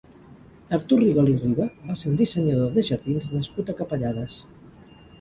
Artur 0.77 0.97
Rigol 1.01 1.29
i 1.33 1.35
Riba 1.43 1.69
va 1.91 1.99
ser 2.05 2.11
un 2.13 2.19
dissenyador 2.23 2.75
de 2.81 2.87
jardins 2.91 3.31
nascut 3.39 3.75
a 3.77 3.81
Capellades. 3.85 4.45